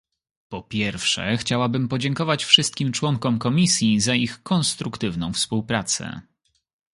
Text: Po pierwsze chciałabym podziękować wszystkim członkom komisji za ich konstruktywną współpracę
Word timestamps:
Po 0.49 0.63
pierwsze 0.63 1.37
chciałabym 1.37 1.87
podziękować 1.87 2.45
wszystkim 2.45 2.91
członkom 2.91 3.39
komisji 3.39 3.99
za 3.99 4.15
ich 4.15 4.43
konstruktywną 4.43 5.33
współpracę 5.33 6.21